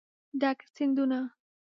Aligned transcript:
ډک 0.41 0.57
سیندونه 0.73 1.19